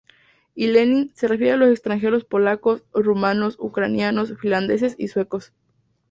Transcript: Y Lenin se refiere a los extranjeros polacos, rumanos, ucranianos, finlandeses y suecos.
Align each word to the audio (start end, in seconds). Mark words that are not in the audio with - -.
Y 0.55 0.65
Lenin 0.65 1.11
se 1.13 1.27
refiere 1.27 1.51
a 1.51 1.57
los 1.57 1.69
extranjeros 1.69 2.25
polacos, 2.25 2.81
rumanos, 2.91 3.55
ucranianos, 3.59 4.33
finlandeses 4.41 4.95
y 4.97 5.09
suecos. 5.09 5.53